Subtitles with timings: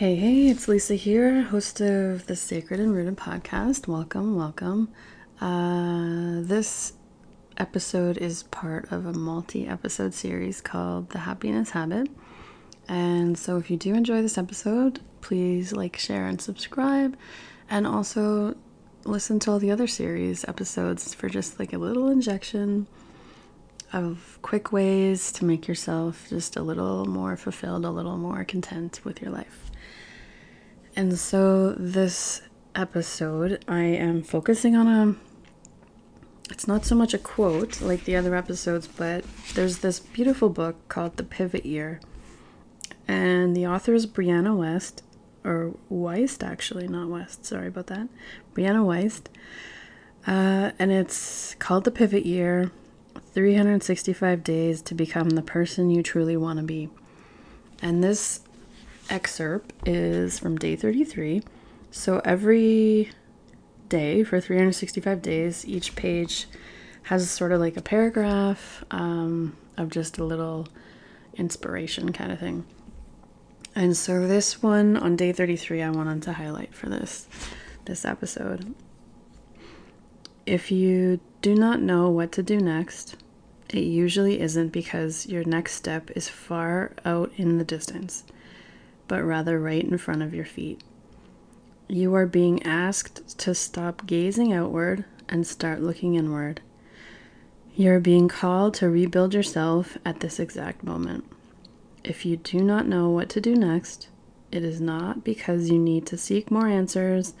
[0.00, 3.86] Hey, hey, it's Lisa here, host of the Sacred and Rooted podcast.
[3.86, 4.88] Welcome, welcome.
[5.42, 6.94] Uh, this
[7.58, 12.08] episode is part of a multi episode series called The Happiness Habit.
[12.88, 17.14] And so, if you do enjoy this episode, please like, share, and subscribe.
[17.68, 18.56] And also
[19.04, 22.86] listen to all the other series episodes for just like a little injection
[23.92, 29.02] of quick ways to make yourself just a little more fulfilled, a little more content
[29.04, 29.69] with your life.
[31.00, 32.42] And so this
[32.74, 35.16] episode, I am focusing on a.
[36.52, 40.76] It's not so much a quote like the other episodes, but there's this beautiful book
[40.88, 42.02] called The Pivot Year.
[43.08, 45.02] And the author is Brianna West,
[45.42, 48.06] or Wiest, actually, not West, sorry about that.
[48.54, 49.28] Brianna Wiest.
[50.26, 52.72] Uh, and it's called The Pivot Year
[53.32, 56.90] 365 Days to Become the Person You Truly Want to Be.
[57.80, 58.42] And this
[59.10, 61.42] excerpt is from day 33.
[61.90, 63.10] So every
[63.88, 66.46] day for 365 days, each page
[67.04, 70.68] has sort of like a paragraph um, of just a little
[71.34, 72.64] inspiration kind of thing.
[73.74, 77.26] And so this one on day 33 I wanted to highlight for this
[77.84, 78.74] this episode.
[80.46, 83.16] If you do not know what to do next,
[83.70, 88.24] it usually isn't because your next step is far out in the distance
[89.10, 90.80] but rather right in front of your feet.
[91.88, 96.60] You are being asked to stop gazing outward and start looking inward.
[97.74, 101.24] You are being called to rebuild yourself at this exact moment.
[102.04, 104.06] If you do not know what to do next,
[104.52, 107.34] it is not because you need to seek more answers,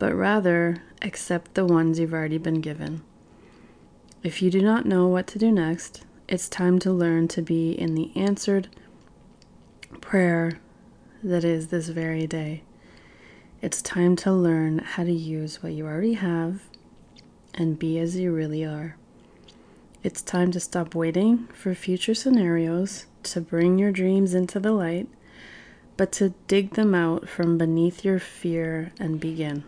[0.00, 3.02] but rather accept the ones you've already been given.
[4.24, 7.70] If you do not know what to do next, it's time to learn to be
[7.70, 8.66] in the answered
[10.00, 10.58] prayer
[11.22, 12.62] that is this very day.
[13.60, 16.62] It's time to learn how to use what you already have
[17.54, 18.96] and be as you really are.
[20.04, 25.08] It's time to stop waiting for future scenarios to bring your dreams into the light,
[25.96, 29.64] but to dig them out from beneath your fear and begin.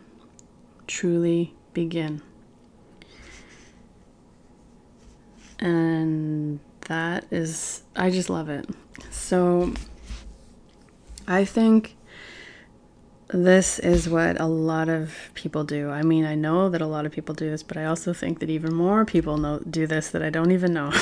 [0.87, 2.23] Truly begin.
[5.59, 8.71] And that is, I just love it.
[9.11, 9.75] So,
[11.31, 11.97] I think
[13.29, 15.89] this is what a lot of people do.
[15.89, 18.41] I mean, I know that a lot of people do this, but I also think
[18.41, 20.93] that even more people know do this that I don't even know.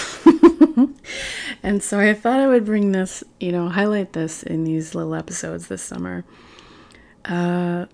[1.62, 5.14] and so I thought I would bring this, you know, highlight this in these little
[5.14, 6.26] episodes this summer.
[7.24, 7.86] Uh,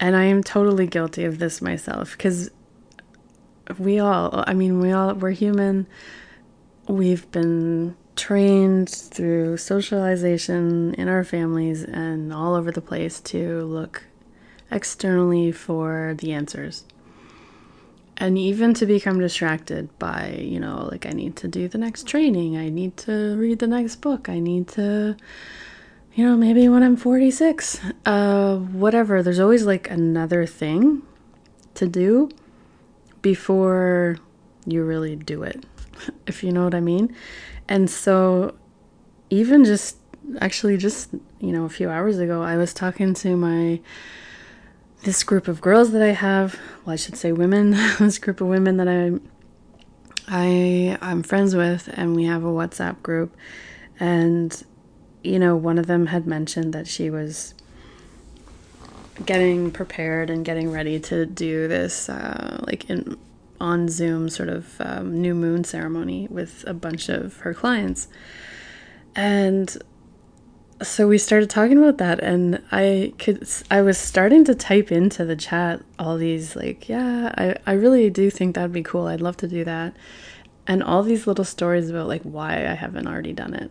[0.00, 2.50] and I am totally guilty of this myself because
[3.78, 5.86] we all, I mean, we all, we're human.
[6.88, 14.04] We've been trained through socialization in our families and all over the place to look
[14.70, 16.84] externally for the answers.
[18.16, 22.06] And even to become distracted by, you know, like I need to do the next
[22.06, 25.16] training, I need to read the next book, I need to,
[26.14, 29.22] you know, maybe when I'm 46, uh, whatever.
[29.22, 31.02] There's always like another thing
[31.74, 32.28] to do
[33.22, 34.18] before
[34.66, 35.64] you really do it,
[36.26, 37.14] if you know what I mean.
[37.68, 38.54] And so,
[39.30, 39.96] even just
[40.40, 43.80] actually, just you know, a few hours ago, I was talking to my
[45.02, 46.58] this group of girls that I have.
[46.84, 47.70] Well, I should say women.
[47.98, 49.12] this group of women that I
[50.28, 53.36] I I'm friends with, and we have a WhatsApp group.
[53.98, 54.64] And
[55.22, 57.54] you know, one of them had mentioned that she was
[59.26, 63.18] getting prepared and getting ready to do this, uh, like in
[63.60, 68.08] on Zoom sort of um, new moon ceremony with a bunch of her clients.
[69.14, 69.76] And
[70.82, 75.26] so we started talking about that and I could I was starting to type into
[75.26, 79.06] the chat all these like yeah I, I really do think that'd be cool.
[79.06, 79.94] I'd love to do that.
[80.66, 83.70] And all these little stories about like why I haven't already done it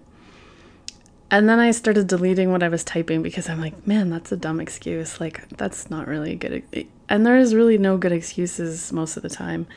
[1.31, 4.37] and then I started deleting what I was typing because I'm like, man, that's a
[4.37, 5.19] dumb excuse.
[5.19, 6.63] Like, that's not really good.
[7.07, 9.67] And there is really no good excuses most of the time.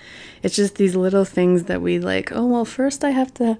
[0.43, 3.59] It's just these little things that we like, oh, well, first I have to,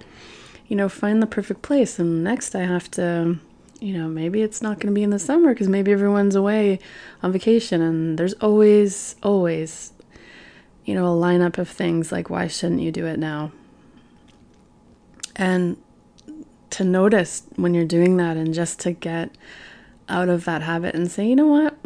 [0.69, 1.99] you know, find the perfect place.
[1.99, 3.39] And next I have to,
[3.79, 6.79] you know, maybe it's not going to be in the summer because maybe everyone's away
[7.23, 7.83] on vacation.
[7.83, 9.93] And there's always, always,
[10.87, 13.53] you know, a lineup of things like, why shouldn't you do it now?
[15.37, 15.77] And
[16.73, 19.31] to notice when you're doing that and just to get
[20.09, 21.77] out of that habit and say, you know what,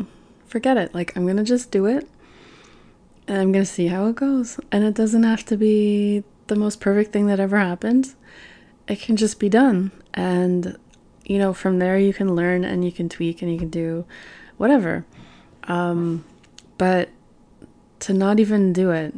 [0.46, 0.94] forget it.
[0.94, 2.08] Like, I'm going to just do it
[3.28, 4.58] and I'm going to see how it goes.
[4.72, 8.14] And it doesn't have to be the most perfect thing that ever happened,
[8.88, 9.90] it can just be done.
[10.14, 10.78] And
[11.24, 14.04] you know, from there you can learn and you can tweak and you can do
[14.56, 15.04] whatever.
[15.64, 16.24] Um,
[16.78, 17.08] but
[18.00, 19.14] to not even do it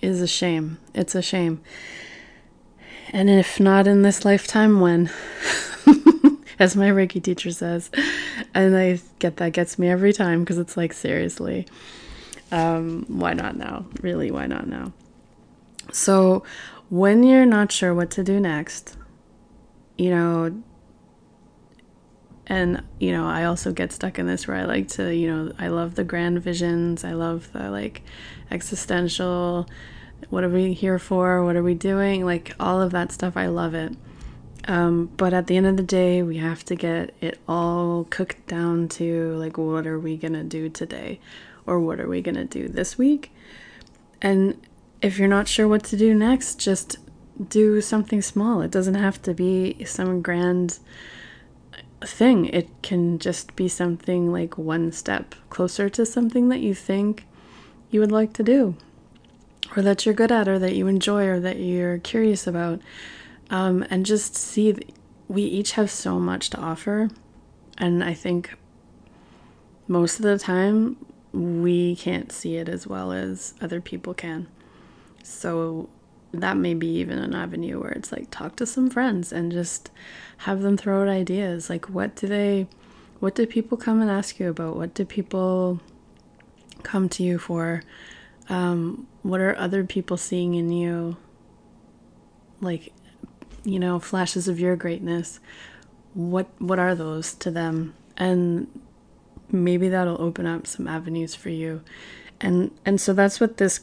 [0.00, 0.78] is a shame.
[0.94, 1.60] It's a shame.
[3.12, 5.10] And if not in this lifetime, when?
[6.58, 7.90] As my Reiki teacher says.
[8.54, 11.66] And I get that gets me every time because it's like, seriously,
[12.50, 13.84] um, why not now?
[14.00, 14.92] Really, why not now?
[15.92, 16.42] So,
[16.88, 18.96] when you're not sure what to do next,
[19.98, 20.62] you know,
[22.46, 25.52] and you know i also get stuck in this where i like to you know
[25.58, 28.02] i love the grand visions i love the like
[28.50, 29.66] existential
[30.30, 31.44] what are we here for?
[31.44, 32.24] What are we doing?
[32.24, 33.96] Like all of that stuff i love it.
[34.68, 38.46] Um, but at the end of the day we have to get it all cooked
[38.46, 41.20] down to like what are we gonna do today?
[41.66, 43.32] Or what are we gonna do this week?
[44.20, 44.60] And
[45.00, 46.98] if you're not sure what to do next just
[47.48, 48.60] do something small.
[48.60, 50.78] It doesn't have to be some grand
[52.00, 52.46] thing.
[52.46, 57.26] It can just be something like one step closer to something that you think
[57.90, 58.74] you would like to do,
[59.76, 62.80] or that you're good at, or that you enjoy, or that you're curious about.
[63.50, 64.76] Um, and just see,
[65.28, 67.10] we each have so much to offer.
[67.78, 68.54] And I think
[69.88, 70.96] most of the time
[71.32, 74.46] we can't see it as well as other people can.
[75.22, 75.88] So
[76.32, 79.90] that may be even an avenue where it's like talk to some friends and just
[80.38, 82.66] have them throw out ideas like what do they
[83.20, 85.78] what do people come and ask you about what do people
[86.82, 87.82] come to you for
[88.48, 91.16] um, what are other people seeing in you?
[92.60, 92.92] Like
[93.64, 95.40] you know flashes of your greatness.
[96.14, 97.94] What what are those to them?
[98.16, 98.80] And
[99.50, 101.82] maybe that'll open up some avenues for you.
[102.40, 103.80] And and so that's what this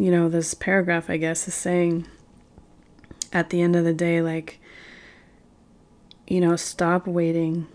[0.00, 2.06] you know, this paragraph, I guess, is saying.
[3.32, 4.60] At the end of the day, like,
[6.26, 7.68] you know, stop waiting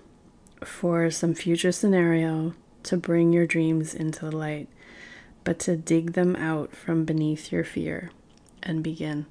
[0.64, 4.68] for some future scenario to bring your dreams into the light,
[5.46, 8.12] but to dig them out from beneath your fear
[8.62, 9.28] and begin.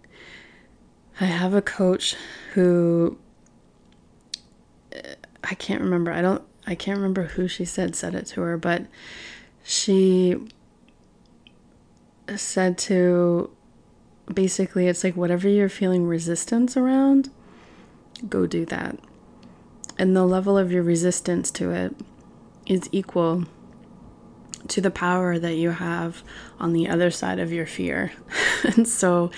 [1.20, 2.16] I have a coach
[2.54, 3.18] who
[4.94, 6.10] uh, I can't remember.
[6.10, 8.86] I don't I can't remember who she said said it to her, but
[9.62, 10.36] she
[12.36, 13.50] said to
[14.32, 17.30] basically it's like whatever you're feeling resistance around,
[18.28, 18.98] go do that.
[19.98, 21.94] And the level of your resistance to it
[22.66, 23.44] is equal
[24.68, 26.22] to the power that you have
[26.58, 28.12] on the other side of your fear.
[28.64, 29.30] and so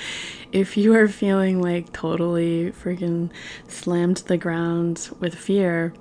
[0.53, 3.31] if you are feeling like totally freaking
[3.69, 5.93] slammed to the ground with fear,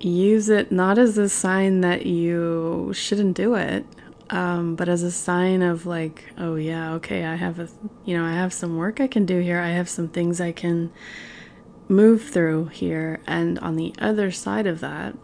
[0.00, 3.86] use it not as a sign that you shouldn't do it
[4.32, 7.68] um, but as a sign of like, oh yeah, okay, I have a,
[8.06, 9.60] you know, I have some work I can do here.
[9.60, 10.90] I have some things I can
[11.86, 13.20] move through here.
[13.26, 15.14] And on the other side of that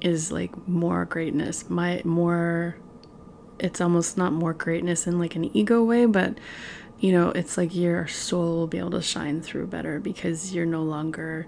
[0.00, 1.68] is like more greatness.
[1.68, 2.76] My more,
[3.58, 6.38] it's almost not more greatness in like an ego way, but
[6.98, 10.66] you know, it's like your soul will be able to shine through better because you're
[10.66, 11.46] no longer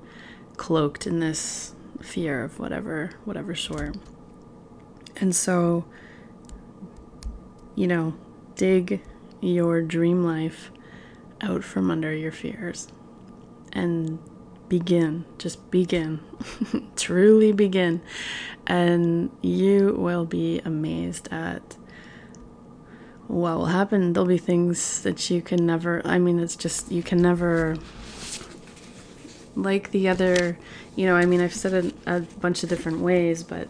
[0.56, 3.96] cloaked in this fear of whatever, whatever sort.
[5.16, 5.84] And so,
[7.74, 8.14] you know,
[8.56, 9.00] dig
[9.40, 10.70] your dream life
[11.40, 12.88] out from under your fears
[13.72, 14.18] and
[14.68, 15.24] begin.
[15.38, 16.20] Just begin.
[16.96, 18.02] Truly begin.
[18.66, 21.76] And you will be amazed at
[23.26, 24.12] what will happen.
[24.12, 27.76] There'll be things that you can never, I mean, it's just, you can never,
[29.54, 30.58] like the other,
[30.96, 33.68] you know, I mean, I've said it a bunch of different ways, but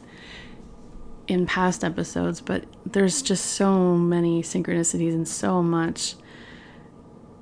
[1.27, 6.15] in past episodes, but there's just so many synchronicities and so much,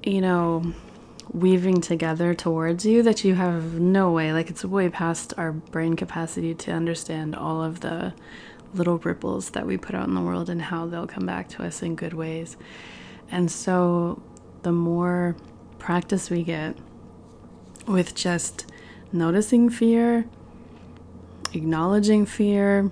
[0.02, 0.74] you know,
[1.32, 5.96] weaving together towards you that you have no way, like it's way past our brain
[5.96, 8.14] capacity to understand all of the
[8.74, 11.64] little ripples that we put out in the world and how they'll come back to
[11.64, 12.56] us in good ways.
[13.30, 14.22] And so
[14.62, 15.36] the more
[15.78, 16.76] practice we get
[17.86, 18.66] with just
[19.12, 20.26] noticing fear,
[21.52, 22.90] acknowledging fear,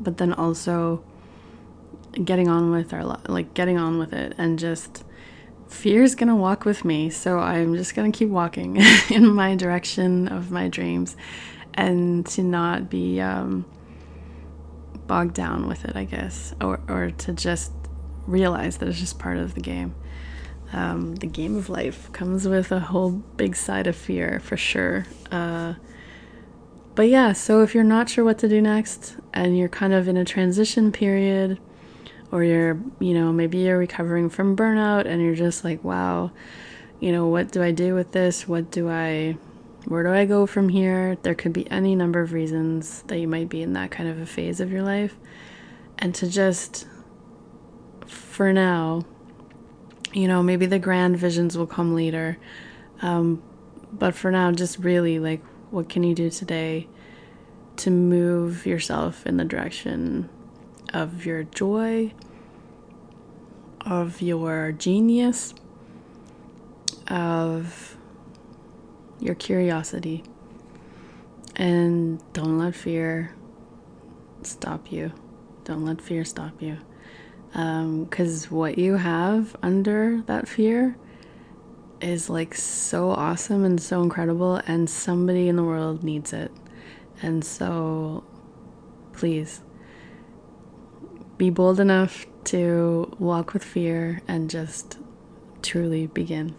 [0.00, 1.02] but then also
[2.24, 5.04] getting on with our like getting on with it and just
[5.74, 8.76] fear is going to walk with me so i'm just going to keep walking
[9.10, 11.16] in my direction of my dreams
[11.74, 13.64] and to not be um,
[15.06, 17.72] bogged down with it i guess or, or to just
[18.26, 19.94] realize that it's just part of the game.
[20.72, 25.06] Um, the game of life comes with a whole big side of fear for sure.
[25.30, 25.74] Uh,
[26.94, 30.08] but yeah, so if you're not sure what to do next and you're kind of
[30.08, 31.60] in a transition period,
[32.34, 36.32] or you're, you know, maybe you're recovering from burnout and you're just like, wow,
[36.98, 38.48] you know, what do I do with this?
[38.48, 39.36] What do I,
[39.84, 41.16] where do I go from here?
[41.22, 44.18] There could be any number of reasons that you might be in that kind of
[44.18, 45.16] a phase of your life.
[45.96, 46.88] And to just,
[48.08, 49.04] for now,
[50.12, 52.36] you know, maybe the grand visions will come later.
[53.00, 53.44] Um,
[53.92, 56.88] but for now, just really like, what can you do today
[57.76, 60.28] to move yourself in the direction
[60.94, 62.12] of your joy,
[63.80, 65.52] of your genius,
[67.08, 67.96] of
[69.20, 70.22] your curiosity.
[71.56, 73.34] And don't let fear
[74.42, 75.12] stop you.
[75.64, 76.78] Don't let fear stop you.
[77.52, 80.96] Because um, what you have under that fear
[82.00, 86.52] is like so awesome and so incredible, and somebody in the world needs it.
[87.22, 88.24] And so,
[89.12, 89.62] please
[91.36, 94.98] be bold enough to walk with fear and just
[95.62, 96.54] truly begin.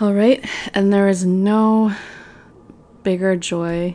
[0.00, 1.94] All right, and there is no
[3.02, 3.94] bigger joy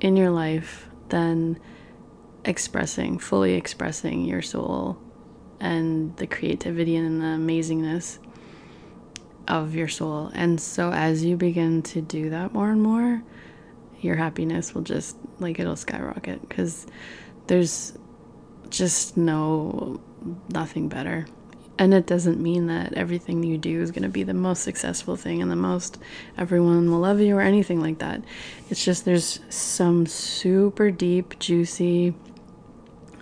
[0.00, 1.58] in your life than
[2.44, 4.96] expressing, fully expressing your soul
[5.60, 8.18] and the creativity and the amazingness
[9.48, 10.30] of your soul.
[10.34, 13.22] And so, as you begin to do that more and more,
[14.00, 16.86] your happiness will just like it'll skyrocket because
[17.48, 17.98] there's
[18.70, 20.00] just know
[20.48, 21.26] nothing better
[21.78, 25.14] and it doesn't mean that everything you do is going to be the most successful
[25.16, 25.98] thing and the most
[26.36, 28.22] everyone will love you or anything like that.
[28.68, 32.14] It's just there's some super deep, juicy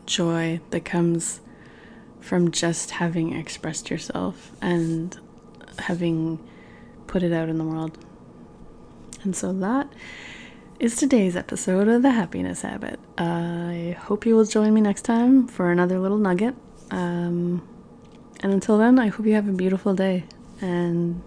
[0.06, 1.40] joy that comes
[2.20, 5.18] from just having expressed yourself and
[5.78, 6.42] having
[7.06, 7.98] put it out in the world.
[9.22, 9.92] And so that
[10.78, 13.00] is today's episode of The Happiness Habit.
[13.16, 16.54] I hope you will join me next time for another little nugget.
[16.90, 17.66] Um,
[18.40, 20.24] and until then, I hope you have a beautiful day.
[20.60, 21.22] And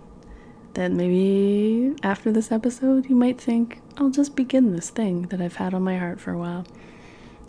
[0.76, 5.56] that maybe after this episode, you might think, I'll just begin this thing that I've
[5.56, 6.66] had on my heart for a while.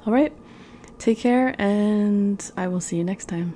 [0.07, 0.33] All right,
[0.99, 3.55] take care, and I will see you next time.